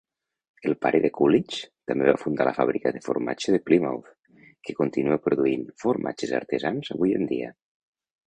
[0.69, 4.09] El pare de Coolidge també va fundar la fàbrica de formatge de Plymouth,
[4.69, 7.53] que continua produint formatges artesans avui en dia.